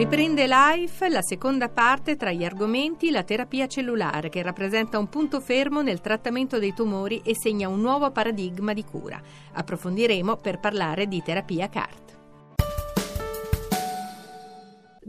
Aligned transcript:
Riprende 0.00 0.46
Life 0.46 1.10
la 1.10 1.20
seconda 1.20 1.68
parte 1.68 2.16
tra 2.16 2.32
gli 2.32 2.42
argomenti 2.42 3.10
la 3.10 3.22
terapia 3.22 3.66
cellulare 3.66 4.30
che 4.30 4.40
rappresenta 4.40 4.98
un 4.98 5.10
punto 5.10 5.42
fermo 5.42 5.82
nel 5.82 6.00
trattamento 6.00 6.58
dei 6.58 6.72
tumori 6.72 7.20
e 7.22 7.36
segna 7.36 7.68
un 7.68 7.82
nuovo 7.82 8.10
paradigma 8.10 8.72
di 8.72 8.82
cura. 8.82 9.20
Approfondiremo 9.52 10.36
per 10.36 10.58
parlare 10.58 11.06
di 11.06 11.20
terapia 11.22 11.68
CART. 11.68 12.09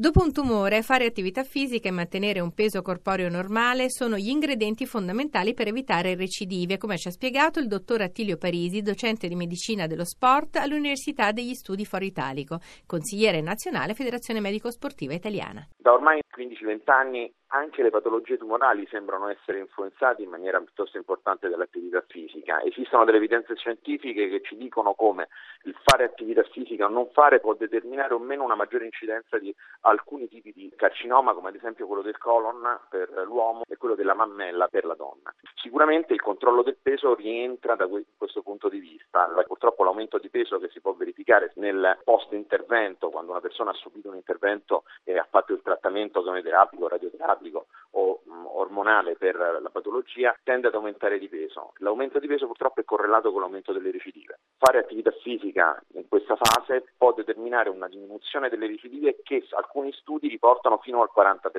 Dopo 0.02 0.24
un 0.24 0.34
tumore, 0.34 0.82
fare 0.82 1.06
attività 1.06 1.44
fisica 1.44 1.88
e 1.88 1.92
mantenere 1.92 2.40
un 2.40 2.56
peso 2.56 2.82
corporeo 2.82 3.30
normale 3.30 3.92
sono 3.92 4.18
gli 4.18 4.30
ingredienti 4.30 4.88
fondamentali 4.88 5.54
per 5.54 5.68
evitare 5.68 6.16
recidive, 6.16 6.80
come 6.80 6.98
ci 6.98 7.08
ha 7.08 7.12
spiegato 7.12 7.60
il 7.60 7.68
dottor 7.68 8.02
Attilio 8.02 8.36
Parisi, 8.38 8.82
docente 8.82 9.28
di 9.28 9.36
medicina 9.36 9.86
dello 9.86 10.04
sport 10.04 10.56
all'Università 10.56 11.32
degli 11.32 11.54
Studi 11.54 11.86
Foro 11.86 12.04
Italico, 12.04 12.58
consigliere 12.88 13.42
nazionale 13.42 13.94
Federazione 13.94 14.40
Medico 14.40 14.72
Sportiva 14.72 15.14
Italiana. 15.14 15.68
Da 15.78 15.94
ormai 15.94 16.20
15-20 16.36 16.82
anni 16.86 17.32
anche 17.54 17.84
le 17.84 17.90
patologie 17.90 18.38
tumorali 18.38 18.88
sembrano 18.88 19.28
essere 19.28 19.60
influenzate 19.60 20.22
in 20.22 20.30
maniera 20.30 20.60
piuttosto 20.60 20.98
importante 20.98 21.50
dall'attività 21.50 22.04
fisica. 22.08 22.62
Esistono 22.64 23.04
delle 23.04 23.18
evidenze 23.18 23.56
scientifiche 23.56 24.30
che 24.30 24.42
ci 24.42 24.56
dicono 24.56 24.94
come 24.94 25.28
il 25.64 25.76
fare 25.84 26.06
attività 26.06 26.44
fisica 26.44 26.86
o 26.86 26.90
non 26.90 27.10
fare 27.12 27.40
può 27.40 27.54
determinare 27.54 28.14
o 28.14 28.20
meno 28.20 28.44
una 28.44 28.56
maggiore 28.56 28.86
incidenza 28.86 29.38
di 29.38 29.54
alcuni 29.82 30.28
tipi 30.28 30.52
di 30.54 30.72
carcinoma, 30.76 31.34
come 31.34 31.50
ad 31.50 31.56
esempio 31.56 31.88
quello 31.88 32.02
del 32.02 32.18
colon 32.18 32.80
per 32.90 33.10
l'uomo 33.26 33.64
e 33.68 33.76
quello 33.78 33.96
della 33.96 34.14
mammella 34.14 34.68
per 34.68 34.86
la 34.86 34.96
donna. 34.96 35.34
Sicuramente 35.56 36.14
il 36.14 36.22
controllo 36.22 36.64
del 36.64 36.78
peso 36.82 37.16
rientra 37.16 37.76
da 37.76 37.88
questo 37.88 38.42
punto 38.42 38.70
di 38.70 38.80
vista. 38.80 39.30
Purtroppo 39.46 39.84
l'aumento 39.84 40.18
di 40.18 40.30
peso 40.30 40.58
che 40.58 40.70
si 40.70 40.80
può 40.80 40.94
verificare 40.94 41.52
nel 41.56 42.00
post 42.04 42.32
intervento, 42.32 43.10
quando 43.10 43.32
una 43.32 43.42
persona 43.42 43.72
ha 43.72 43.76
subito 43.76 44.10
un 44.10 44.16
intervento 44.16 44.84
e 45.04 45.18
ha 45.18 45.28
fatto 45.30 45.54
il 45.54 45.62
trattamento 45.62 46.24
chemioterapico, 46.24 46.88
radioterapico, 46.88 47.40
psichiatrico 47.42 47.68
o 47.94 48.22
mh, 48.24 48.46
ormonale 48.54 49.16
per 49.16 49.36
la 49.36 49.70
patologia 49.70 50.38
tende 50.44 50.68
ad 50.68 50.76
aumentare 50.76 51.20
di 51.20 51.28
peso. 51.28 51.74
L'aumento 51.78 52.20
di 52.20 52.28
peso 52.28 52.46
purtroppo 52.46 52.80
è 52.80 52.86
correlato 52.86 53.32
con 53.32 53.42
l'aumento 53.42 53.74
delle 53.74 53.92
recidive. 53.92 54.40
Fare 54.58 54.80
attività 54.80 55.12
fisica 55.12 55.82
in 55.94 56.08
questa 56.08 56.38
fase 56.38 56.86
può 56.98 57.14
determinare 57.14 57.70
una 57.70 57.88
diminuzione 57.88 58.50
delle 58.50 58.68
recidive 58.68 59.20
che 59.24 59.46
alcuni 59.52 59.92
studi 59.92 60.30
riportano 60.30 60.78
fino 60.78 61.02
al 61.02 61.10
40%. 61.14 61.50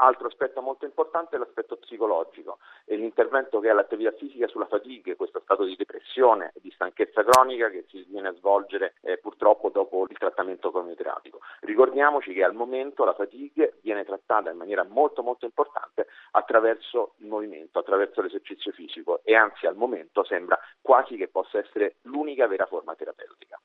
Altro 0.00 0.28
aspetto 0.28 0.62
molto 0.62 0.84
importante 0.84 1.34
è 1.34 1.38
l'aspetto 1.40 1.76
psicologico 1.76 2.58
e 2.84 2.94
l'intervento 2.96 3.58
che 3.58 3.68
ha 3.68 3.74
l'attività 3.74 4.12
fisica 4.12 4.46
sulla 4.46 4.66
fatigue, 4.66 5.16
questo 5.16 5.40
stato 5.40 5.64
di 5.64 5.74
depressione 5.74 6.52
e 6.54 6.60
di 6.62 6.70
stanchezza 6.70 7.24
cronica 7.24 7.68
che 7.68 7.84
si 7.88 8.06
viene 8.08 8.28
a 8.28 8.34
svolgere 8.34 8.94
eh, 9.02 9.18
purtroppo 9.18 9.70
dopo 9.70 10.06
il 10.08 10.16
trattamento 10.16 10.70
chemioterapico. 10.70 11.40
Ricordiamoci 11.60 12.32
che 12.32 12.44
al 12.44 12.54
momento 12.54 13.04
la 13.04 13.14
fatigue 13.14 13.78
viene 13.82 14.04
trattata 14.04 14.50
in 14.50 14.56
maniera 14.56 14.84
molto 14.84 15.07
molto 15.22 15.44
importante 15.44 16.06
attraverso 16.32 17.14
il 17.18 17.26
movimento, 17.26 17.78
attraverso 17.78 18.20
l'esercizio 18.22 18.72
fisico 18.72 19.20
e 19.24 19.34
anzi 19.34 19.66
al 19.66 19.76
momento 19.76 20.24
sembra 20.24 20.58
quasi 20.80 21.16
che 21.16 21.28
possa 21.28 21.58
essere 21.58 21.96
l'unica 22.02 22.46
vera 22.46 22.66
forma 22.66 22.94
terapeutica. 22.94 23.60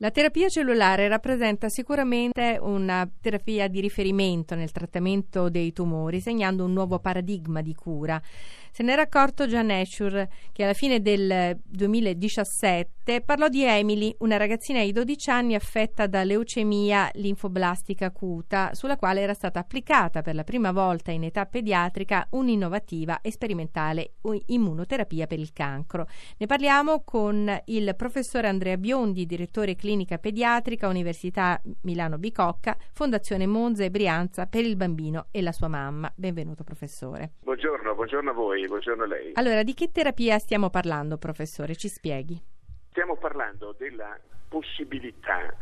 La 0.00 0.10
terapia 0.10 0.48
cellulare 0.48 1.08
rappresenta 1.08 1.70
sicuramente 1.70 2.58
una 2.60 3.08
terapia 3.18 3.66
di 3.66 3.80
riferimento 3.80 4.54
nel 4.54 4.70
trattamento 4.70 5.48
dei 5.48 5.72
tumori, 5.72 6.20
segnando 6.20 6.64
un 6.64 6.74
nuovo 6.74 6.98
paradigma 6.98 7.62
di 7.62 7.74
cura. 7.74 8.20
Se 8.76 8.82
ne 8.82 8.92
era 8.92 9.00
accorto 9.00 9.46
Gian 9.46 9.70
Escher, 9.70 10.28
che 10.52 10.62
alla 10.62 10.74
fine 10.74 11.00
del 11.00 11.58
2017 11.64 13.22
parlò 13.22 13.48
di 13.48 13.64
Emily, 13.64 14.14
una 14.18 14.36
ragazzina 14.36 14.82
di 14.82 14.92
12 14.92 15.30
anni 15.30 15.54
affetta 15.54 16.06
da 16.06 16.24
leucemia 16.24 17.08
linfoblastica 17.14 18.04
acuta, 18.04 18.74
sulla 18.74 18.98
quale 18.98 19.22
era 19.22 19.32
stata 19.32 19.60
applicata 19.60 20.20
per 20.20 20.34
la 20.34 20.44
prima 20.44 20.72
volta 20.72 21.10
in 21.10 21.24
età 21.24 21.46
pediatrica 21.46 22.26
un'innovativa 22.32 23.22
e 23.22 23.30
sperimentale 23.30 24.16
immunoterapia 24.44 25.26
per 25.26 25.38
il 25.38 25.54
cancro. 25.54 26.06
Ne 26.36 26.44
parliamo 26.44 27.02
con 27.02 27.50
il 27.66 27.94
professore 27.96 28.48
Andrea 28.48 28.76
Biondi, 28.76 29.24
direttore 29.24 29.74
clinica 29.74 30.18
pediatrica, 30.18 30.86
Università 30.86 31.58
Milano 31.84 32.18
Bicocca, 32.18 32.76
Fondazione 32.92 33.46
Monza 33.46 33.84
e 33.84 33.90
Brianza 33.90 34.44
per 34.44 34.66
il 34.66 34.76
bambino 34.76 35.28
e 35.30 35.40
la 35.40 35.52
sua 35.52 35.68
mamma. 35.68 36.12
Benvenuto 36.14 36.62
professore. 36.62 37.30
Buongiorno, 37.42 37.94
buongiorno 37.94 38.28
a 38.28 38.34
voi 38.34 38.64
buongiorno 38.68 39.04
a 39.04 39.06
lei. 39.06 39.32
Allora, 39.34 39.62
di 39.62 39.74
che 39.74 39.90
terapia 39.90 40.38
stiamo 40.38 40.70
parlando, 40.70 41.16
professore? 41.18 41.76
Ci 41.76 41.88
spieghi. 41.88 42.40
Stiamo 42.90 43.16
parlando 43.16 43.74
della 43.78 44.18
possibilità 44.48 45.54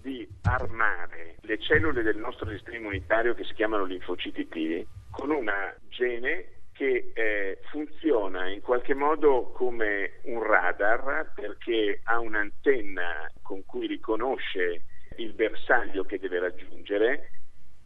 di 0.00 0.28
armare 0.42 1.36
le 1.42 1.58
cellule 1.58 2.02
del 2.02 2.16
nostro 2.16 2.48
sistema 2.50 2.76
immunitario 2.76 3.34
che 3.34 3.44
si 3.44 3.54
chiamano 3.54 3.84
linfociti 3.84 4.48
T 4.48 4.86
con 5.10 5.30
una 5.30 5.74
gene 5.88 6.60
che 6.72 7.12
eh, 7.14 7.58
funziona 7.70 8.48
in 8.48 8.60
qualche 8.60 8.94
modo 8.94 9.52
come 9.52 10.20
un 10.24 10.42
radar 10.42 11.32
perché 11.34 12.00
ha 12.04 12.18
un'antenna 12.18 13.30
con 13.42 13.64
cui 13.64 13.86
riconosce 13.86 14.84
il 15.18 15.34
bersaglio 15.34 16.04
che 16.04 16.18
deve 16.18 16.40
raggiungere 16.40 17.41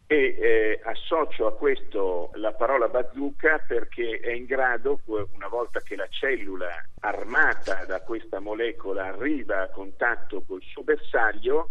e 0.08 0.36
eh, 0.38 0.80
associo 0.84 1.46
a 1.46 1.56
questo 1.56 2.30
la 2.34 2.52
parola 2.52 2.88
bazooka 2.88 3.64
perché 3.66 4.20
è 4.20 4.30
in 4.30 4.44
grado, 4.44 5.00
una 5.06 5.48
volta 5.48 5.80
che 5.80 5.96
la 5.96 6.06
cellula 6.08 6.70
armata 7.00 7.84
da 7.86 8.00
questa 8.02 8.38
molecola 8.38 9.06
arriva 9.06 9.62
a 9.62 9.68
contatto 9.68 10.42
col 10.46 10.62
suo 10.62 10.84
bersaglio, 10.84 11.70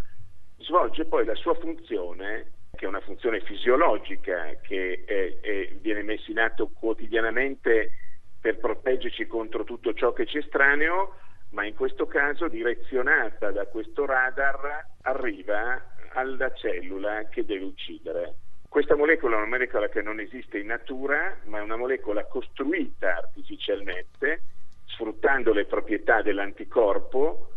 svolge 0.58 1.06
poi 1.06 1.24
la 1.24 1.34
sua 1.34 1.54
funzione, 1.54 2.52
che 2.74 2.84
è 2.84 2.88
una 2.88 3.00
funzione 3.00 3.40
fisiologica 3.40 4.54
che 4.60 5.04
è, 5.06 5.40
è, 5.40 5.68
viene 5.80 6.02
messa 6.02 6.30
in 6.30 6.38
atto 6.38 6.68
quotidianamente 6.68 7.90
per 8.38 8.58
proteggerci 8.58 9.26
contro 9.26 9.64
tutto 9.64 9.94
ciò 9.94 10.12
che 10.12 10.26
ci 10.26 10.36
è 10.36 10.40
estraneo, 10.40 11.14
ma 11.50 11.64
in 11.64 11.74
questo 11.74 12.06
caso 12.06 12.48
direzionata 12.48 13.50
da 13.50 13.64
questo 13.66 14.04
radar 14.04 14.84
arriva 15.02 15.94
alla 16.16 16.50
cellula 16.54 17.28
che 17.28 17.44
deve 17.44 17.64
uccidere. 17.64 18.34
Questa 18.68 18.96
molecola 18.96 19.36
è 19.36 19.38
una 19.38 19.48
molecola 19.48 19.88
che 19.88 20.02
non 20.02 20.18
esiste 20.18 20.58
in 20.58 20.66
natura, 20.66 21.38
ma 21.44 21.58
è 21.58 21.62
una 21.62 21.76
molecola 21.76 22.24
costruita 22.24 23.16
artificialmente, 23.16 24.42
sfruttando 24.86 25.52
le 25.52 25.66
proprietà 25.66 26.22
dell'anticorpo, 26.22 27.50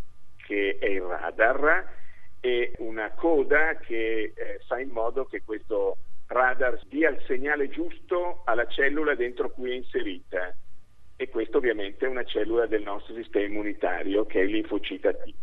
che 0.45 0.77
è 0.79 0.87
il 0.87 1.01
radar, 1.01 1.97
e 2.41 2.73
una 2.79 3.11
coda 3.11 3.75
che 3.77 4.33
eh, 4.35 4.59
fa 4.65 4.79
in 4.79 4.89
modo 4.89 5.25
che 5.25 5.41
questo 5.43 5.97
radar 6.27 6.79
dia 6.87 7.09
il 7.09 7.21
segnale 7.25 7.69
giusto 7.69 8.43
alla 8.45 8.67
cellula 8.67 9.15
dentro 9.15 9.49
cui 9.51 9.71
è 9.71 9.75
inserita. 9.75 10.53
E 11.15 11.29
questo 11.29 11.57
ovviamente 11.57 12.05
è 12.05 12.09
una 12.09 12.23
cellula 12.23 12.65
del 12.65 12.83
nostro 12.83 13.13
sistema 13.15 13.45
immunitario, 13.45 14.25
che 14.25 14.41
è 14.41 14.45
linfocita 14.45 15.13
T. 15.13 15.33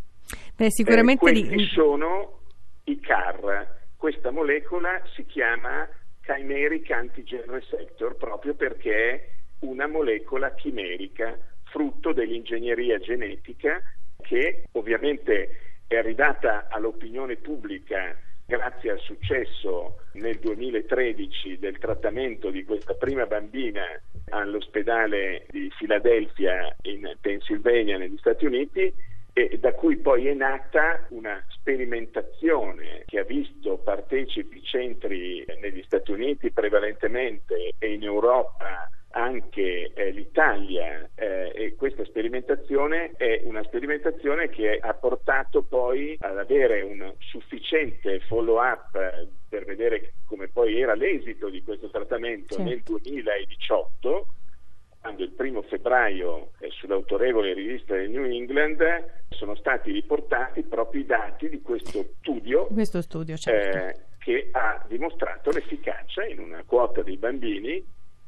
Beh, 0.55 0.71
sicuramente 0.71 1.29
eh, 1.29 1.33
questi 1.33 1.65
sono 1.67 2.45
i 2.87 3.01
CAR. 3.01 3.75
Questa 3.97 4.31
molecola 4.31 5.01
si 5.15 5.25
chiama 5.27 5.89
chimeric 6.23 6.91
antigen 6.91 7.45
receptor 7.47 8.17
proprio 8.17 8.55
perché 8.55 9.11
è 9.11 9.29
una 9.61 9.87
molecola 9.87 10.55
chimerica, 10.55 11.39
frutto 11.65 12.13
dell'ingegneria 12.13 12.99
genetica 12.99 13.83
che 14.23 14.65
ovviamente 14.73 15.61
è 15.87 15.97
arrivata 15.97 16.67
all'opinione 16.69 17.37
pubblica 17.37 18.17
grazie 18.45 18.93
al 18.93 19.01
successo 19.01 20.03
nel 20.13 20.39
2013 20.39 21.59
del 21.59 21.79
trattamento 21.79 22.51
di 22.51 22.65
questa 22.65 22.95
prima 22.95 23.27
bambina 23.27 23.85
all'ospedale 24.31 25.47
di 25.51 25.71
Filadelfia 25.77 26.75
in 26.83 27.17
Pennsylvania 27.21 27.99
negli 27.99 28.17
Stati 28.19 28.47
Uniti 28.47 28.93
e 29.33 29.59
da 29.59 29.73
cui 29.73 29.97
poi 29.97 30.29
è 30.29 30.35
nata 30.35 31.05
una 31.11 31.45
sperimentazione 31.67 33.03
che 33.07 33.19
ha 33.19 33.25
visto 33.25 33.79
partecipi 33.79 34.63
centri 34.63 35.45
negli 35.61 35.83
Stati 35.85 36.13
Uniti 36.13 36.53
prevalentemente 36.53 37.75
e 37.77 37.93
in 37.93 38.05
Europa 38.05 38.89
anche 39.11 39.93
eh, 39.93 40.11
l'Italia 40.11 41.09
eh, 41.17 41.51
e 41.53 41.75
questa 41.75 42.05
sperimentazione 42.05 43.13
è 43.17 43.41
una 43.45 43.65
sperimentazione 43.65 44.49
che 44.49 44.79
ha 44.81 44.95
portato 44.95 45.63
poi 45.63 46.17
ad 46.21 46.39
avere 46.39 46.83
un 46.83 47.13
sufficiente 47.19 48.21
follow 48.29 48.63
up 48.63 48.91
per 49.49 49.65
vedere 49.65 50.13
come 50.27 50.49
poi 50.49 50.81
era 50.81 50.95
l'esito 50.95 51.49
di 51.49 51.63
questo 51.63 51.89
trattamento 51.89 52.57
certo. 52.57 52.71
nel 52.71 52.83
2018 52.83 54.27
quando 55.07 55.23
il 55.23 55.31
primo 55.31 55.63
febbraio 55.63 56.51
eh, 56.59 56.69
sull'autorevole 56.71 57.55
rivista 57.55 57.95
del 57.95 58.11
New 58.11 58.25
England 58.25 58.83
sono 59.29 59.55
stati 59.55 59.93
riportati 59.93 60.65
proprio 60.65 61.03
i 61.03 61.07
dati 61.07 61.49
di 61.49 61.63
questo 61.63 62.07
studio, 62.19 62.67
questo 62.67 63.01
studio 63.03 63.37
certo. 63.37 63.79
eh, 63.79 63.95
che 64.19 64.49
ha 64.51 64.85
dimostrato 64.89 65.51
l'efficacia 65.51 66.25
in 66.25 66.41
una 66.41 66.65
quota 66.67 67.03
dei 67.03 67.17
bambini 67.19 67.85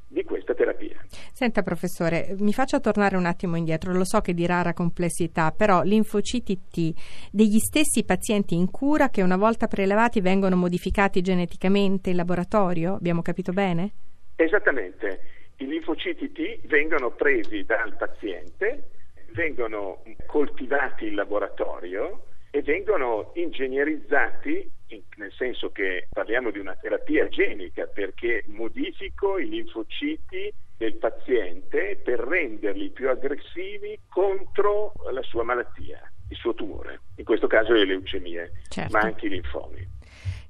di 0.07 0.23
questa 0.23 0.55
terapia. 0.55 1.05
Senta 1.33 1.63
professore, 1.63 2.37
mi 2.39 2.53
faccia 2.53 2.79
tornare 2.79 3.17
un 3.17 3.27
attimo 3.27 3.57
indietro, 3.57 3.93
lo 3.93 4.05
so 4.05 4.21
che 4.21 4.33
di 4.33 4.47
rara 4.47 4.73
complessità, 4.73 5.51
però 5.51 5.83
linfociti 5.83 6.61
T 6.71 6.95
degli 7.33 7.59
stessi 7.59 8.05
pazienti 8.05 8.55
in 8.55 8.71
cura 8.71 9.09
che 9.09 9.23
una 9.23 9.37
volta 9.37 9.67
prelevati 9.67 10.21
vengono 10.21 10.55
modificati 10.55 11.23
geneticamente 11.23 12.11
in 12.11 12.17
laboratorio, 12.17 12.95
abbiamo 12.95 13.21
capito 13.21 13.51
bene? 13.53 13.91
Esattamente, 14.37 15.38
i 15.59 15.67
linfociti 15.67 16.33
T 16.33 16.67
vengono 16.67 17.11
presi 17.11 17.65
dal 17.65 17.97
paziente, 17.97 18.91
vengono 19.33 20.03
coltivati 20.27 21.07
in 21.07 21.15
laboratorio 21.15 22.25
e 22.51 22.63
vengono 22.63 23.33
ingegnerizzati 23.35 24.71
nel 25.17 25.33
senso 25.33 25.71
che 25.71 26.09
parliamo 26.11 26.51
di 26.51 26.59
una 26.59 26.75
terapia 26.75 27.29
genica 27.29 27.87
perché 27.87 28.45
modifico 28.47 29.39
i 29.39 29.49
linfociti 29.49 30.53
del 30.77 30.95
paziente 30.95 32.01
per 32.03 32.21
renderli 32.21 32.91
più 32.91 33.11
aggressivi 33.11 33.99
contro 34.09 34.95
la 35.13 35.23
sua 35.23 35.43
malattia, 35.43 36.01
il 36.29 36.37
suo 36.37 36.55
tumore, 36.55 37.01
in 37.17 37.25
questo 37.25 37.49
caso 37.49 37.73
le 37.73 37.85
leucemie, 37.85 38.53
certo. 38.69 38.97
ma 38.97 39.01
anche 39.01 39.27
i 39.27 39.31
linfomi. 39.31 39.87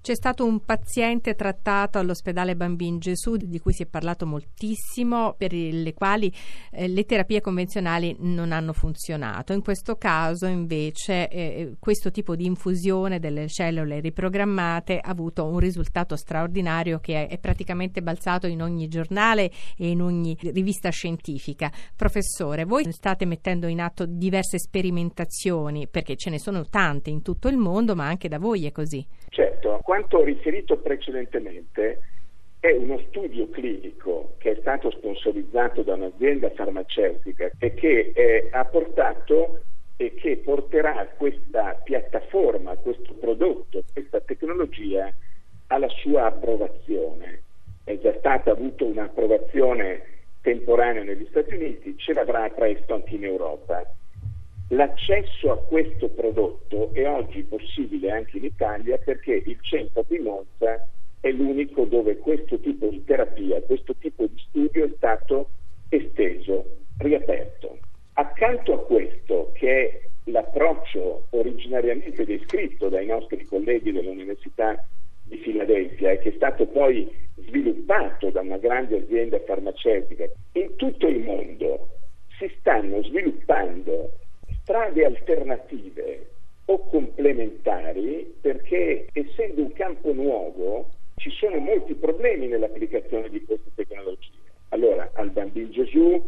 C'è 0.08 0.14
stato 0.14 0.46
un 0.46 0.64
paziente 0.64 1.34
trattato 1.34 1.98
all'ospedale 1.98 2.56
Bambin 2.56 2.98
Gesù 2.98 3.36
di 3.36 3.58
cui 3.58 3.74
si 3.74 3.82
è 3.82 3.86
parlato 3.86 4.24
moltissimo, 4.24 5.34
per 5.36 5.52
le 5.52 5.92
quali 5.92 6.32
eh, 6.70 6.88
le 6.88 7.04
terapie 7.04 7.42
convenzionali 7.42 8.16
non 8.20 8.52
hanno 8.52 8.72
funzionato. 8.72 9.52
In 9.52 9.60
questo 9.60 9.96
caso 9.96 10.46
invece 10.46 11.28
eh, 11.28 11.76
questo 11.78 12.10
tipo 12.10 12.36
di 12.36 12.46
infusione 12.46 13.18
delle 13.18 13.48
cellule 13.48 14.00
riprogrammate 14.00 14.98
ha 14.98 15.10
avuto 15.10 15.44
un 15.44 15.58
risultato 15.58 16.16
straordinario 16.16 17.00
che 17.00 17.26
è, 17.26 17.28
è 17.28 17.38
praticamente 17.38 18.00
balzato 18.00 18.46
in 18.46 18.62
ogni 18.62 18.88
giornale 18.88 19.50
e 19.76 19.90
in 19.90 20.00
ogni 20.00 20.34
rivista 20.40 20.88
scientifica. 20.88 21.70
Professore, 21.94 22.64
voi 22.64 22.90
state 22.92 23.26
mettendo 23.26 23.66
in 23.66 23.82
atto 23.82 24.06
diverse 24.06 24.58
sperimentazioni 24.58 25.86
perché 25.86 26.16
ce 26.16 26.30
ne 26.30 26.38
sono 26.38 26.64
tante 26.64 27.10
in 27.10 27.20
tutto 27.20 27.48
il 27.48 27.58
mondo, 27.58 27.94
ma 27.94 28.06
anche 28.06 28.28
da 28.28 28.38
voi 28.38 28.64
è 28.64 28.72
così. 28.72 29.06
Certo, 29.38 29.78
quanto 29.84 30.24
riferito 30.24 30.78
precedentemente 30.78 32.00
è 32.58 32.72
uno 32.72 32.98
studio 33.06 33.48
clinico 33.50 34.34
che 34.38 34.50
è 34.50 34.56
stato 34.58 34.90
sponsorizzato 34.90 35.82
da 35.82 35.94
un'azienda 35.94 36.50
farmaceutica 36.50 37.48
e 37.56 37.72
che 37.72 38.10
eh, 38.16 38.48
ha 38.50 38.64
portato 38.64 39.60
e 39.96 40.12
che 40.14 40.38
porterà 40.38 41.06
questa 41.16 41.80
piattaforma, 41.84 42.74
questo 42.78 43.12
prodotto, 43.12 43.84
questa 43.92 44.18
tecnologia 44.18 45.08
alla 45.68 45.88
sua 45.88 46.24
approvazione. 46.24 47.42
È 47.84 47.96
già 47.96 48.14
stata 48.18 48.50
avuta 48.50 48.82
un'approvazione 48.82 50.02
temporanea 50.40 51.04
negli 51.04 51.28
Stati 51.30 51.54
Uniti, 51.54 51.96
ce 51.96 52.12
l'avrà 52.12 52.50
presto 52.50 52.92
anche 52.92 53.14
in 53.14 53.22
Europa. 53.22 53.84
L'accesso 54.70 55.50
a 55.50 55.56
questo 55.56 56.10
prodotto 56.10 56.90
è 56.92 57.08
oggi 57.08 57.42
possibile 57.42 58.10
anche 58.10 58.36
in 58.36 58.44
Italia 58.44 58.98
perché 58.98 59.42
il 59.46 59.58
centro 59.62 60.04
di 60.06 60.18
Monza 60.18 60.86
è 61.20 61.30
l'unico 61.30 61.84
dove 61.84 62.18
questo 62.18 62.58
tipo 62.60 62.88
di 62.88 63.02
terapia, 63.02 63.62
questo 63.62 63.94
tipo 63.96 64.26
di 64.26 64.38
studio 64.48 64.84
è 64.84 64.90
stato 64.96 65.48
esteso, 65.88 66.76
riaperto. 66.98 67.78
Accanto 68.14 68.74
a 68.74 68.84
questo, 68.84 69.52
che 69.54 69.88
è 69.88 70.00
l'approccio 70.24 71.28
originariamente 71.30 72.26
descritto 72.26 72.90
dai 72.90 73.06
nostri 73.06 73.46
colleghi 73.46 73.90
dell'Università 73.90 74.84
di 75.24 75.38
Filadelfia 75.38 76.10
e 76.10 76.18
che 76.18 76.28
è 76.28 76.34
stato 76.36 76.66
poi 76.66 77.10
sviluppato 77.36 78.28
da 78.28 78.42
una 78.42 78.58
grande 78.58 78.98
azienda 78.98 79.40
farmaceutica, 79.40 80.28
in 80.52 80.76
tutto 80.76 81.06
il 81.06 81.20
mondo 81.20 81.88
si 82.38 82.52
stanno 82.58 83.02
sviluppando 83.02 84.12
strade 84.68 85.02
alternative 85.02 86.26
o 86.66 86.84
complementari 86.90 88.34
perché 88.38 89.06
essendo 89.12 89.62
un 89.62 89.72
campo 89.72 90.12
nuovo 90.12 90.90
ci 91.16 91.30
sono 91.30 91.56
molti 91.56 91.94
problemi 91.94 92.48
nell'applicazione 92.48 93.30
di 93.30 93.42
queste 93.46 93.70
tecnologie. 93.74 94.28
Allora, 94.68 95.10
al 95.14 95.30
Bambin 95.30 95.70
Gesù, 95.70 96.22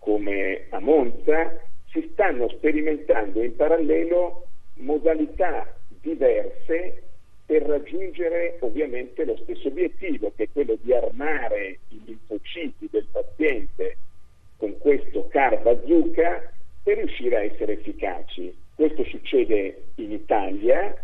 come 0.00 0.66
a 0.70 0.80
Monza, 0.80 1.56
si 1.92 2.10
stanno 2.12 2.48
sperimentando 2.48 3.44
in 3.44 3.54
parallelo 3.54 4.48
modalità 4.74 5.72
diverse 6.00 7.04
per 7.46 7.62
raggiungere 7.62 8.56
ovviamente 8.60 9.24
lo 9.24 9.36
stesso 9.44 9.68
obiettivo, 9.68 10.32
che 10.34 10.44
è 10.44 10.48
quello 10.52 10.76
di 10.80 10.92
armare 10.92 11.78
i 11.90 12.02
linfociti 12.04 12.88
del 12.90 13.06
paziente 13.10 13.96
con 14.56 14.76
questo 14.78 15.28
car 15.28 15.62
bazooka 15.62 16.52
per 16.88 16.96
riuscire 16.96 17.36
a 17.36 17.42
essere 17.42 17.74
efficaci. 17.74 18.56
Questo 18.74 19.04
succede 19.04 19.88
in 19.96 20.10
Italia, 20.10 20.94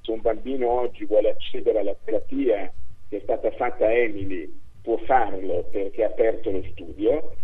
se 0.00 0.10
un 0.10 0.22
bambino 0.22 0.70
oggi 0.70 1.04
vuole 1.04 1.28
accedere 1.28 1.80
alla 1.80 1.94
terapia 2.02 2.72
che 3.06 3.18
è 3.18 3.20
stata 3.20 3.50
fatta 3.50 3.84
a 3.84 3.92
Emily 3.92 4.50
può 4.80 4.96
farlo 5.04 5.64
perché 5.70 6.04
ha 6.04 6.06
aperto 6.06 6.50
lo 6.50 6.62
studio, 6.70 7.36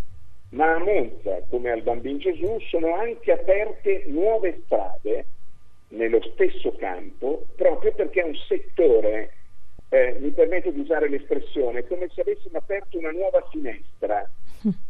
ma 0.52 0.76
a 0.76 0.78
Monza, 0.78 1.42
come 1.50 1.70
al 1.70 1.82
Bambino 1.82 2.16
Gesù, 2.16 2.58
sono 2.70 2.94
anche 2.94 3.30
aperte 3.30 4.04
nuove 4.06 4.62
strade 4.64 5.26
nello 5.88 6.22
stesso 6.32 6.74
campo, 6.76 7.44
proprio 7.56 7.92
perché 7.92 8.22
è 8.22 8.24
un 8.24 8.36
settore, 8.48 9.32
eh, 9.90 10.16
mi 10.18 10.30
permetto 10.30 10.70
di 10.70 10.80
usare 10.80 11.10
l'espressione, 11.10 11.86
come 11.86 12.08
se 12.14 12.22
avessimo 12.22 12.56
aperto 12.56 12.96
una 12.96 13.10
nuova 13.10 13.46
finestra 13.50 14.26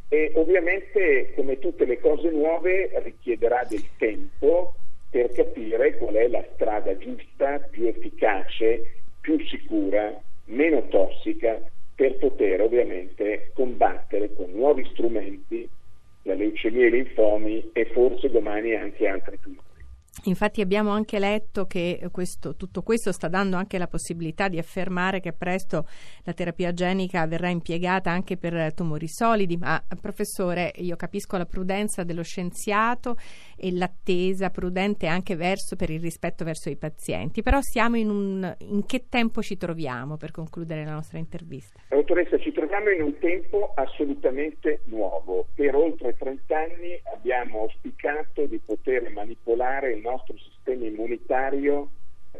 e 0.09 0.33
ovviamente 0.35 1.33
come 1.35 1.59
tutte 1.59 1.85
le 1.85 1.99
cose 2.01 2.31
nuove 2.31 2.91
richiederà 3.03 3.65
del 3.69 3.85
tempo 3.97 4.75
per 5.11 5.33
capire 5.33 5.97
qual 5.99 6.15
è 6.15 6.29
la 6.29 6.45
strada 6.55 6.97
giusta, 6.97 7.59
più 7.71 7.87
efficace, 7.87 9.01
più 9.21 9.39
sicura, 9.47 10.19
meno 10.47 10.87
tossica 10.89 11.61
per 11.95 12.17
poter 12.19 12.61
ovviamente 12.61 13.51
combattere 13.55 14.35
con 14.35 14.51
nuovi 14.51 14.85
strumenti 14.93 15.69
la 16.23 16.35
leucemia 16.35 16.85
e 16.85 16.89
i 16.89 16.91
linfomi 16.91 17.71
e 17.73 17.87
forse 17.87 18.31
domani 18.31 18.75
anche 18.75 19.07
altri 19.07 19.39
tumori. 19.41 19.72
Infatti 20.25 20.61
abbiamo 20.61 20.91
anche 20.91 21.19
letto 21.19 21.67
che 21.67 22.09
questo, 22.13 22.55
tutto 22.55 22.83
questo 22.83 23.13
sta 23.13 23.29
dando 23.29 23.57
anche 23.57 23.79
la 23.79 23.87
possibilità 23.89 24.49
di 24.49 24.59
affermare 24.59 25.21
che 25.21 25.33
presto 25.33 25.87
la 26.25 26.35
terapia 26.35 26.73
genica 26.75 27.27
verrà 27.27 27.49
impiegata 27.49 28.11
anche 28.11 28.37
per 28.37 28.75
tumori 28.75 29.09
solidi, 29.09 29.57
ma 29.57 29.83
professore 30.01 30.73
io 30.77 30.97
capisco 30.97 31.39
la 31.39 31.47
prudenza 31.47 32.05
dello 32.05 32.23
scienziato 32.23 33.17
e 33.57 33.73
l'attesa 33.73 34.51
prudente 34.51 35.07
anche 35.07 35.35
verso, 35.35 35.77
per 35.77 35.89
il 35.89 36.01
rispetto 36.01 36.45
verso 36.45 36.69
i 36.69 36.77
pazienti, 36.77 37.43
però 37.43 37.61
siamo 37.63 37.97
in, 37.97 38.11
un, 38.11 38.55
in 38.59 38.85
che 38.85 39.07
tempo 39.09 39.41
ci 39.41 39.57
troviamo 39.57 40.17
per 40.19 40.31
concludere 40.31 40.85
la 40.85 40.93
nostra 40.93 41.19
intervista? 41.19 41.81
Dottoressa, 41.89 42.39
ci 42.39 42.53
troviamo 42.53 42.91
in 42.91 43.03
un 43.03 43.19
tempo 43.19 43.73
assolutamente 43.75 44.81
nuovo. 44.85 45.47
Per 45.55 45.75
oltre 45.75 46.15
30 46.19 46.57
anni 46.57 47.01
abbiamo 47.15 47.61
auspicato 47.61 48.45
di 48.45 48.59
poter 48.59 49.11
manipolare 49.11 49.93
il 49.93 50.02
nostro 50.03 50.37
sistema 50.37 50.85
immunitario 50.85 51.91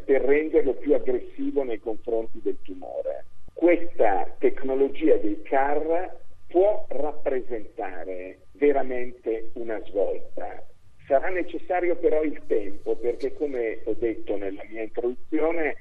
per 0.05 0.21
renderlo 0.21 0.73
più 0.73 0.93
aggressivo 0.93 1.63
nei 1.63 1.79
confronti 1.79 2.39
del 2.41 2.57
tumore. 2.61 3.25
Questa 3.53 4.35
tecnologia 4.37 5.15
dei 5.17 5.41
CAR 5.43 6.21
può 6.47 6.85
rappresentare 6.89 8.39
veramente 8.53 9.51
una 9.53 9.81
svolta. 9.85 10.63
Sarà 11.07 11.29
necessario 11.29 11.95
però 11.95 12.21
il 12.23 12.41
tempo 12.47 12.95
perché 12.95 13.33
come 13.33 13.79
ho 13.85 13.93
detto 13.93 14.37
nella 14.37 14.63
mia 14.69 14.83
introduzione 14.83 15.77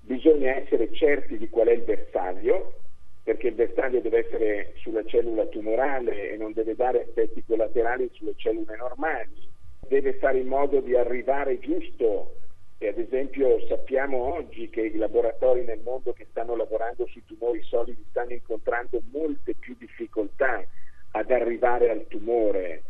bisogna 0.00 0.56
essere 0.56 0.92
certi 0.92 1.36
di 1.36 1.48
qual 1.48 1.68
è 1.68 1.72
il 1.72 1.82
bersaglio 1.82 2.74
perché 3.22 3.48
il 3.48 3.54
bersaglio 3.54 4.00
deve 4.00 4.26
essere 4.26 4.72
sulla 4.76 5.04
cellula 5.04 5.44
tumorale 5.46 6.30
e 6.30 6.36
non 6.36 6.52
deve 6.52 6.74
dare 6.74 7.02
effetti 7.02 7.44
collaterali 7.44 8.08
sulle 8.14 8.32
cellule 8.36 8.74
normali 8.76 9.48
deve 9.88 10.14
fare 10.14 10.38
in 10.38 10.46
modo 10.46 10.80
di 10.80 10.94
arrivare 10.94 11.58
giusto 11.58 12.34
e 12.78 12.88
ad 12.88 12.98
esempio 12.98 13.66
sappiamo 13.66 14.34
oggi 14.34 14.70
che 14.70 14.82
i 14.82 14.96
laboratori 14.96 15.64
nel 15.64 15.80
mondo 15.80 16.12
che 16.12 16.26
stanno 16.30 16.54
lavorando 16.54 17.06
sui 17.06 17.24
tumori 17.24 17.60
solidi 17.62 18.04
stanno 18.10 18.32
incontrando 18.32 19.02
molte 19.10 19.54
più 19.54 19.74
difficoltà 19.76 20.64
ad 21.12 21.30
arrivare 21.30 21.90
al 21.90 22.06
tumore, 22.06 22.82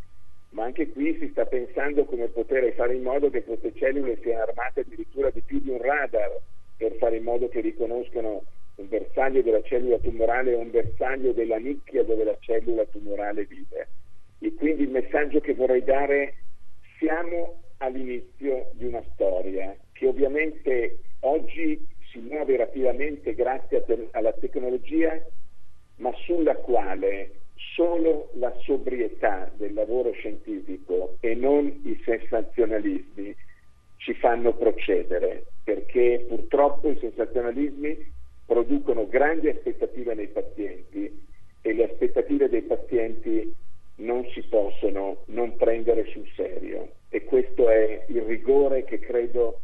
ma 0.50 0.64
anche 0.64 0.90
qui 0.90 1.16
si 1.18 1.28
sta 1.30 1.46
pensando 1.46 2.04
come 2.04 2.26
poter 2.26 2.70
fare 2.74 2.94
in 2.94 3.02
modo 3.02 3.30
che 3.30 3.44
queste 3.44 3.72
cellule 3.74 4.18
siano 4.20 4.42
armate 4.42 4.80
addirittura 4.80 5.30
di 5.30 5.40
più 5.40 5.60
di 5.60 5.70
un 5.70 5.80
radar 5.80 6.38
per 6.76 6.92
fare 6.96 7.16
in 7.16 7.22
modo 7.22 7.48
che 7.48 7.60
riconoscano 7.60 8.42
un 8.74 8.88
bersaglio 8.88 9.42
della 9.42 9.62
cellula 9.62 9.98
tumorale 9.98 10.54
o 10.54 10.58
un 10.58 10.70
bersaglio 10.70 11.32
della 11.32 11.56
nicchia 11.56 12.04
dove 12.04 12.24
la 12.24 12.36
cellula 12.40 12.84
tumorale 12.84 13.44
vive. 13.44 13.88
E 14.40 14.54
quindi 14.54 14.82
il 14.82 14.90
messaggio 14.90 15.40
che 15.40 15.54
vorrei 15.54 15.82
dare 15.82 16.34
siamo 16.98 17.62
all'inizio 17.78 18.70
di 18.72 18.86
una 18.86 19.02
storia 19.12 19.74
che 19.92 20.06
ovviamente 20.06 20.98
oggi 21.20 21.86
si 22.10 22.18
muove 22.18 22.56
rapidamente 22.56 23.34
grazie 23.34 23.84
te- 23.84 24.08
alla 24.12 24.32
tecnologia, 24.32 25.20
ma 25.96 26.12
sulla 26.24 26.56
quale 26.56 27.32
solo 27.74 28.30
la 28.34 28.54
sobrietà 28.60 29.50
del 29.56 29.74
lavoro 29.74 30.12
scientifico 30.12 31.16
e 31.20 31.34
non 31.34 31.66
i 31.84 32.00
sensazionalismi 32.04 33.34
ci 33.96 34.14
fanno 34.14 34.54
procedere, 34.54 35.46
perché 35.64 36.24
purtroppo 36.28 36.88
i 36.88 36.98
sensazionalismi 37.00 38.12
producono 38.46 39.06
grandi 39.08 39.48
aspettative 39.48 40.14
nei 40.14 40.28
pazienti 40.28 41.26
e 41.60 41.72
le 41.72 41.84
aspettative 41.84 42.48
dei 42.48 42.62
pazienti 42.62 43.54
non 43.98 44.24
si 44.32 44.42
possono 44.42 45.22
non 45.26 45.56
prendere 45.56 46.06
sul 46.12 46.28
serio 46.34 46.92
e 47.08 47.24
questo 47.24 47.68
è 47.68 48.04
il 48.08 48.22
rigore 48.22 48.84
che 48.84 48.98
credo 48.98 49.62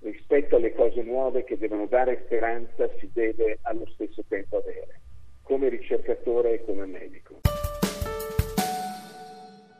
rispetto 0.00 0.56
alle 0.56 0.72
cose 0.74 1.02
nuove 1.02 1.44
che 1.44 1.58
devono 1.58 1.86
dare 1.86 2.22
speranza 2.24 2.88
si 2.98 3.10
deve 3.12 3.58
allo 3.62 3.86
stesso 3.94 4.22
tempo 4.28 4.58
avere, 4.58 5.00
come 5.42 5.68
ricercatore 5.68 6.54
e 6.54 6.64
come 6.64 6.86
medico. 6.86 7.40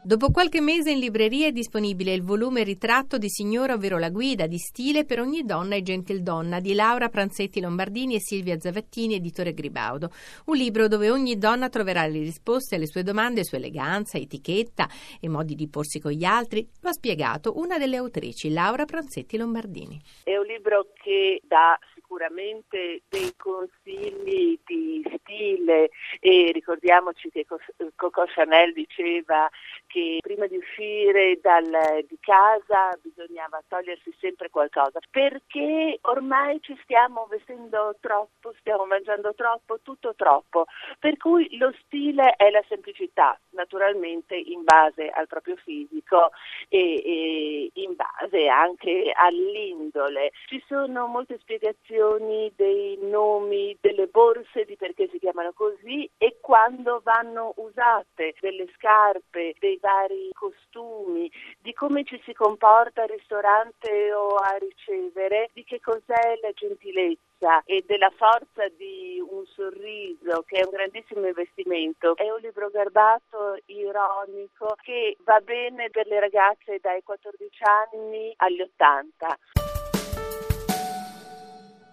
Dopo 0.09 0.31
qualche 0.31 0.63
mese 0.63 0.93
in 0.93 1.01
libreria 1.01 1.49
è 1.49 1.53
disponibile 1.53 2.15
il 2.15 2.23
volume 2.23 2.63
Ritratto 2.63 3.19
di 3.19 3.29
signora, 3.29 3.75
ovvero 3.75 3.99
la 3.99 4.09
guida 4.09 4.47
di 4.47 4.57
stile 4.57 5.05
per 5.05 5.21
ogni 5.21 5.45
donna 5.45 5.75
e 5.75 5.83
gentildonna 5.83 6.61
di 6.61 6.73
Laura 6.73 7.11
Pranzetti 7.11 7.61
Lombardini 7.61 8.15
e 8.15 8.21
Silvia 8.21 8.59
Zavattini, 8.59 9.17
editore 9.17 9.53
Gribaudo. 9.53 10.09
Un 10.47 10.57
libro 10.57 10.89
dove 10.89 11.11
ogni 11.11 11.37
donna 11.37 11.69
troverà 11.69 12.07
le 12.07 12.21
risposte 12.21 12.77
alle 12.77 12.87
sue 12.87 13.03
domande 13.03 13.45
su 13.45 13.55
eleganza, 13.57 14.17
etichetta 14.17 14.89
e 15.21 15.29
modi 15.29 15.55
di 15.55 15.69
porsi 15.69 16.01
con 16.01 16.13
gli 16.13 16.25
altri. 16.25 16.67
Lo 16.81 16.89
ha 16.89 16.93
spiegato 16.93 17.59
una 17.59 17.77
delle 17.77 17.99
autrici, 17.99 18.51
Laura 18.51 18.87
Pranzetti 18.87 19.37
Lombardini. 19.37 20.01
È 20.25 20.35
un 20.39 20.47
libro 20.47 20.87
che 21.03 21.43
dà 21.45 21.79
sicuramente 21.95 23.03
dei 23.11 23.35
consigli 23.37 24.59
di 24.65 25.05
stile 25.21 25.91
e 26.21 26.51
ricordiamoci 26.55 27.29
che 27.29 27.45
Coco 27.95 28.25
Chanel 28.35 28.73
diceva 28.73 29.47
che 29.99 30.19
prima 30.21 30.47
di 30.47 30.57
uscire 30.57 31.39
dal, 31.43 32.05
di 32.07 32.19
casa 32.21 32.97
bisognava 33.03 33.63
togliersi 33.67 34.15
sempre 34.21 34.49
qualcosa 34.49 35.01
perché 35.11 35.99
ormai 36.03 36.61
ci 36.61 36.79
stiamo 36.83 37.27
vestendo 37.29 37.97
troppo, 38.01 38.55
stiamo 38.61 38.87
mangiando 38.87 39.35
troppo, 39.35 39.81
tutto 39.83 40.15
troppo, 40.15 40.67
per 40.99 41.17
cui 41.17 41.57
lo 41.57 41.73
stile 41.85 42.35
è 42.37 42.51
la 42.51 42.63
semplicità, 42.69 43.39
naturalmente 43.51 44.37
in 44.37 44.63
base 44.63 45.09
al 45.09 45.27
proprio 45.27 45.57
fisico 45.57 46.31
e, 46.69 47.03
e 47.05 47.71
in 47.75 47.97
base 47.97 48.47
anche 48.49 49.11
all'indole. 49.15 50.31
Ci 50.47 50.63
sono 50.67 51.07
molte 51.07 51.39
spiegazioni 51.41 52.53
dei 52.55 52.99
nomi 53.03 53.77
delle 53.81 54.07
borse, 54.07 54.65
di 54.65 54.77
perché 54.77 55.09
si 55.11 55.19
chiamano 55.19 55.53
così 55.53 56.09
e 56.19 56.39
quando 56.41 57.01
vanno 57.03 57.55
usate, 57.57 58.35
delle 58.41 58.69
scarpe, 58.75 59.55
dei 59.59 59.79
vari 59.89 60.29
costumi, 60.35 61.31
di 61.61 61.73
come 61.73 62.05
ci 62.05 62.21
si 62.25 62.35
comporta 62.35 63.03
al 63.03 63.09
ristorante 63.09 64.13
o 64.13 64.35
a 64.35 64.57
ricevere, 64.59 65.49
di 65.55 65.65
che 65.65 65.81
cos'è 65.81 66.39
la 66.43 66.53
gentilezza 66.53 67.63
e 67.65 67.85
della 67.87 68.11
forza 68.17 68.69
di 68.77 69.23
un 69.27 69.47
sorriso 69.47 70.43
che 70.47 70.61
è 70.61 70.65
un 70.65 70.73
grandissimo 70.73 71.27
investimento. 71.27 72.17
È 72.17 72.29
un 72.31 72.41
libro 72.41 72.69
garbato, 72.69 73.57
ironico, 73.67 74.75
che 74.83 75.17
va 75.25 75.41
bene 75.41 75.89
per 75.89 76.07
le 76.07 76.21
ragazze 76.21 76.79
dai 76.81 77.03
14 77.03 77.63
anni 77.63 78.33
agli 78.37 78.61
80. 78.61 79.78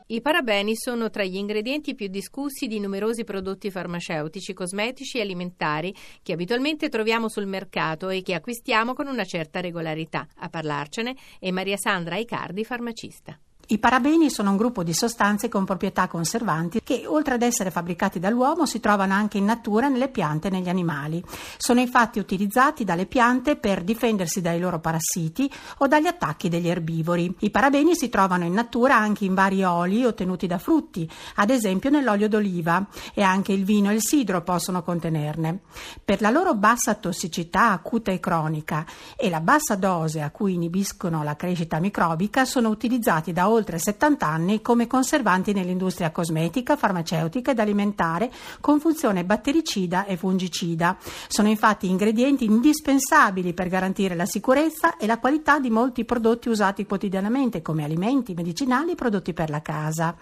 I 0.07 0.21
parabeni 0.21 0.75
sono 0.75 1.09
tra 1.09 1.23
gli 1.23 1.35
ingredienti 1.35 1.95
più 1.95 2.05
discussi 2.09 2.67
di 2.67 2.79
numerosi 2.79 3.23
prodotti 3.23 3.71
farmaceutici, 3.71 4.53
cosmetici 4.53 5.17
e 5.17 5.21
alimentari 5.21 5.95
che 6.21 6.33
abitualmente 6.33 6.89
troviamo 6.89 7.27
sul 7.27 7.47
mercato 7.47 8.09
e 8.09 8.21
che 8.21 8.35
acquistiamo 8.35 8.93
con 8.93 9.07
una 9.07 9.23
certa 9.23 9.61
regolarità. 9.61 10.27
A 10.35 10.49
parlarcene 10.49 11.15
è 11.39 11.49
Maria 11.49 11.77
Sandra 11.77 12.17
Icardi, 12.17 12.63
farmacista. 12.63 13.39
I 13.67 13.79
parabeni 13.79 14.29
sono 14.29 14.51
un 14.51 14.57
gruppo 14.57 14.83
di 14.83 14.93
sostanze 14.93 15.49
con 15.49 15.65
proprietà 15.65 16.07
conservanti 16.07 16.81
che, 16.83 17.05
oltre 17.07 17.33
ad 17.33 17.41
essere 17.41 17.71
fabbricati 17.71 18.19
dall'uomo, 18.19 18.67
si 18.67 18.79
trovano 18.79 19.13
anche 19.13 19.39
in 19.39 19.45
natura 19.45 19.87
nelle 19.87 20.09
piante 20.09 20.49
e 20.49 20.51
negli 20.51 20.69
animali. 20.69 21.23
Sono 21.57 21.79
infatti 21.79 22.19
utilizzati 22.19 22.83
dalle 22.83 23.07
piante 23.07 23.55
per 23.55 23.83
difendersi 23.83 24.39
dai 24.39 24.59
loro 24.59 24.79
parassiti 24.79 25.51
o 25.79 25.87
dagli 25.87 26.05
attacchi 26.05 26.47
degli 26.47 26.67
erbivori. 26.67 27.33
I 27.39 27.49
parabeni 27.49 27.95
si 27.95 28.07
trovano 28.09 28.45
in 28.45 28.53
natura 28.53 28.97
anche 28.97 29.25
in 29.25 29.33
vari 29.33 29.63
oli 29.63 30.05
ottenuti 30.05 30.45
da 30.45 30.59
frutti, 30.59 31.09
ad 31.35 31.49
esempio 31.49 31.89
nell'olio 31.89 32.29
d'oliva, 32.29 32.85
e 33.15 33.23
anche 33.23 33.51
il 33.51 33.63
vino 33.63 33.89
e 33.89 33.95
il 33.95 34.01
sidro 34.01 34.43
possono 34.43 34.83
contenerne. 34.83 35.61
Per 36.03 36.21
la 36.21 36.29
loro 36.29 36.53
bassa 36.53 36.93
tossicità 36.93 37.71
acuta 37.71 38.11
e 38.11 38.19
cronica 38.19 38.85
e 39.15 39.27
la 39.31 39.41
bassa 39.41 39.73
dose 39.73 40.21
a 40.21 40.29
cui 40.29 40.53
inibiscono 40.53 41.23
la 41.23 41.35
crescita 41.35 41.79
microbica 41.79 42.45
sono 42.45 42.69
utilizzati 42.69 43.33
da 43.33 43.53
oltre 43.55 43.79
70 43.79 44.27
anni 44.27 44.61
come 44.61 44.87
conservanti 44.87 45.53
nell'industria 45.53 46.11
cosmetica, 46.11 46.75
farmaceutica 46.75 47.51
ed 47.51 47.59
alimentare 47.59 48.31
con 48.61 48.79
funzione 48.79 49.23
battericida 49.25 50.05
e 50.05 50.17
fungicida. 50.17 50.97
Sono 51.27 51.47
infatti 51.47 51.89
ingredienti 51.89 52.45
indispensabili 52.45 53.53
per 53.53 53.67
garantire 53.67 54.15
la 54.15 54.25
sicurezza 54.25 54.97
e 54.97 55.07
la 55.07 55.19
qualità 55.19 55.59
di 55.59 55.69
molti 55.69 56.05
prodotti 56.05 56.49
usati 56.49 56.85
quotidianamente 56.85 57.61
come 57.61 57.83
alimenti, 57.83 58.33
medicinali 58.33 58.91
e 58.91 58.95
prodotti 58.95 59.33
per 59.33 59.49
la 59.49 59.61
casa. 59.61 60.15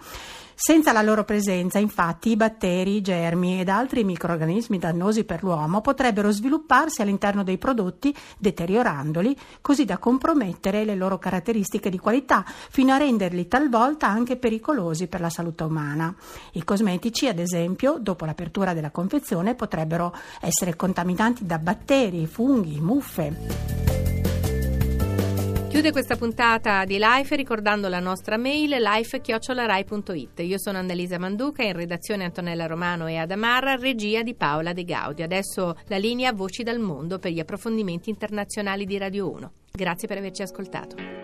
Senza 0.56 0.92
la 0.92 1.02
loro 1.02 1.24
presenza, 1.24 1.78
infatti, 1.78 2.30
i 2.30 2.36
batteri, 2.36 2.96
i 2.96 3.00
germi 3.00 3.60
ed 3.60 3.68
altri 3.68 4.04
microrganismi 4.04 4.78
dannosi 4.78 5.24
per 5.24 5.42
l'uomo 5.42 5.80
potrebbero 5.80 6.30
svilupparsi 6.30 7.02
all'interno 7.02 7.42
dei 7.42 7.58
prodotti, 7.58 8.14
deteriorandoli, 8.38 9.36
così 9.60 9.84
da 9.84 9.98
compromettere 9.98 10.84
le 10.84 10.94
loro 10.94 11.18
caratteristiche 11.18 11.90
di 11.90 11.98
qualità, 11.98 12.44
fino 12.46 12.92
a 12.92 12.98
renderli 12.98 13.48
talvolta 13.48 14.06
anche 14.06 14.36
pericolosi 14.36 15.08
per 15.08 15.20
la 15.20 15.30
salute 15.30 15.64
umana. 15.64 16.14
I 16.52 16.62
cosmetici, 16.62 17.26
ad 17.26 17.40
esempio, 17.40 17.98
dopo 17.98 18.24
l'apertura 18.24 18.74
della 18.74 18.90
confezione, 18.90 19.54
potrebbero 19.56 20.14
essere 20.40 20.76
contaminanti 20.76 21.44
da 21.46 21.58
batteri, 21.58 22.26
funghi, 22.26 22.80
muffe. 22.80 24.03
Chiude 25.74 25.90
questa 25.90 26.14
puntata 26.14 26.84
di 26.84 26.98
Life 27.00 27.34
ricordando 27.34 27.88
la 27.88 27.98
nostra 27.98 28.36
mail 28.36 28.80
life-rai.it. 28.80 30.38
Io 30.38 30.56
sono 30.56 30.78
Annalisa 30.78 31.18
Manduca, 31.18 31.64
in 31.64 31.72
redazione 31.72 32.22
Antonella 32.22 32.66
Romano 32.66 33.08
e 33.08 33.16
Adamarra, 33.16 33.74
regia 33.74 34.22
di 34.22 34.36
Paola 34.36 34.72
De 34.72 34.84
Gaudio. 34.84 35.24
Adesso 35.24 35.76
la 35.86 35.96
linea 35.96 36.32
Voci 36.32 36.62
dal 36.62 36.78
Mondo 36.78 37.18
per 37.18 37.32
gli 37.32 37.40
approfondimenti 37.40 38.08
internazionali 38.08 38.86
di 38.86 38.98
Radio 38.98 39.28
1. 39.32 39.52
Grazie 39.72 40.06
per 40.06 40.18
averci 40.18 40.42
ascoltato. 40.42 41.23